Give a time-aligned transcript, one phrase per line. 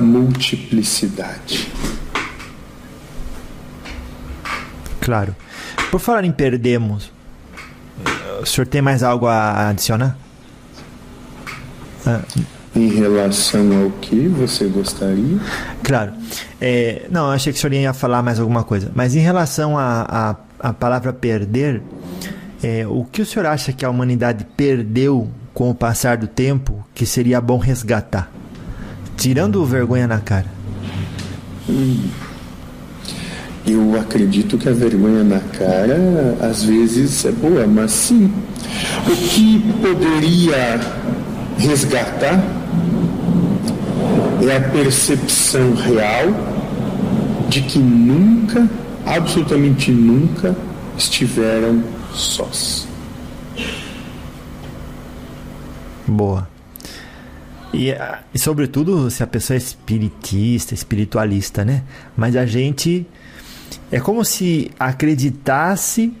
[0.00, 1.72] multiplicidade.
[5.00, 5.36] Claro.
[5.90, 7.12] Por falar em perdemos,
[8.40, 10.16] o senhor tem mais algo a adicionar?
[12.06, 12.20] Ah.
[12.74, 15.38] Em relação ao que você gostaria?
[15.82, 16.12] Claro.
[16.60, 18.90] É, não, achei que o senhor ia falar mais alguma coisa.
[18.94, 20.36] Mas em relação à a, a,
[20.70, 21.82] a, palavra perder,
[22.62, 26.86] é, o que o senhor acha que a humanidade perdeu com o passar do tempo
[26.94, 28.30] que seria bom resgatar?
[29.16, 30.46] Tirando vergonha na cara.
[31.68, 32.08] Hum.
[33.66, 38.32] Eu acredito que a vergonha na cara às vezes é boa, mas sim.
[39.06, 40.80] O que poderia
[41.58, 42.44] resgatar
[44.48, 46.26] é a percepção real
[47.48, 48.68] de que nunca,
[49.04, 50.54] absolutamente nunca,
[50.96, 52.86] estiveram sós.
[56.06, 56.48] Boa.
[57.76, 57.94] E,
[58.32, 61.82] e, sobretudo se a pessoa é espiritista, espiritualista, né?
[62.16, 63.06] Mas a gente
[63.92, 66.12] é como se acreditasse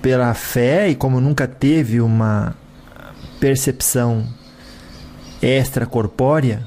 [0.00, 2.56] pela fé e como nunca teve uma
[3.38, 4.26] percepção
[5.42, 6.66] extracorpórea,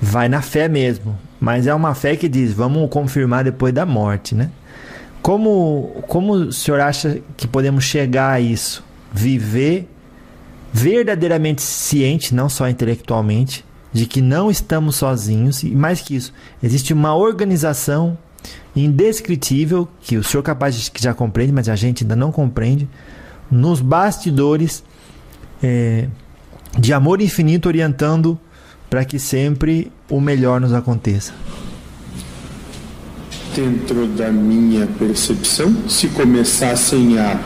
[0.00, 1.16] vai na fé mesmo.
[1.38, 4.50] Mas é uma fé que diz, vamos confirmar depois da morte, né?
[5.22, 8.84] Como, como o senhor acha que podemos chegar a isso?
[9.12, 9.88] Viver
[10.72, 16.94] verdadeiramente ciente, não só intelectualmente, de que não estamos sozinhos e mais que isso, existe
[16.94, 18.16] uma organização
[18.74, 22.88] indescritível que o senhor capaz de que já compreende, mas a gente ainda não compreende,
[23.50, 24.82] nos bastidores
[25.62, 26.08] é,
[26.78, 28.40] de amor infinito orientando
[28.88, 31.34] para que sempre o melhor nos aconteça.
[33.54, 37.38] Dentro da minha percepção, se começassem a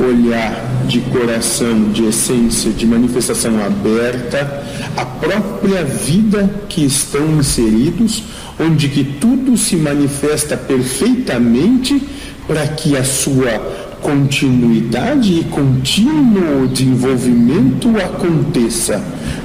[0.00, 4.64] olhar de coração, de essência, de manifestação aberta,
[4.96, 8.22] a própria vida que estão inseridos,
[8.58, 12.02] onde que tudo se manifesta perfeitamente
[12.46, 13.58] para que a sua
[14.00, 19.02] continuidade e contínuo desenvolvimento aconteça.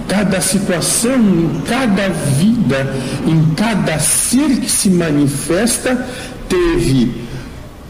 [0.07, 2.95] Cada situação, em cada vida,
[3.25, 6.07] em cada ser que se manifesta,
[6.47, 7.11] teve,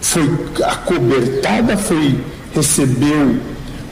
[0.04, 0.30] foi
[0.64, 2.20] acobertada, foi,
[2.54, 3.40] recebeu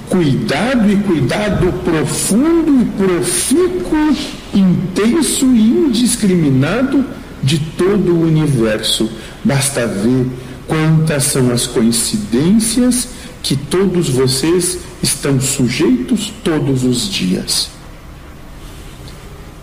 [0.09, 4.15] cuidado e cuidado profundo e profícuo,
[4.53, 7.05] intenso e indiscriminado
[7.41, 9.09] de todo o universo.
[9.43, 10.27] Basta ver
[10.67, 13.07] quantas são as coincidências
[13.41, 17.71] que todos vocês estão sujeitos todos os dias.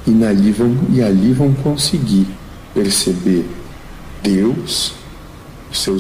[0.06, 2.26] E ali vão, e ali vão conseguir
[2.75, 3.44] perceber
[4.22, 4.94] Deus,
[5.72, 5.97] seus